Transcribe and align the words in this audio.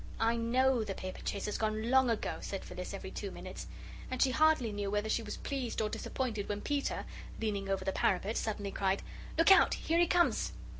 "I 0.19 0.35
KNOW 0.35 0.83
the 0.85 0.95
paperchase 0.95 1.45
has 1.45 1.59
gone 1.59 1.91
long 1.91 2.09
ago," 2.09 2.39
said 2.41 2.65
Phyllis 2.65 2.91
every 2.91 3.11
two 3.11 3.29
minutes, 3.29 3.67
and 4.09 4.19
she 4.19 4.31
hardly 4.31 4.71
knew 4.71 4.89
whether 4.89 5.09
she 5.09 5.21
was 5.21 5.37
pleased 5.37 5.79
or 5.79 5.89
disappointed 5.89 6.49
when 6.49 6.61
Peter, 6.61 7.05
leaning 7.39 7.69
over 7.69 7.85
the 7.85 7.91
parapet, 7.91 8.35
suddenly 8.35 8.71
cried: 8.71 9.03
"Look 9.37 9.51
out. 9.51 9.75
Here 9.75 9.99
he 9.99 10.07
comes!" 10.07 10.53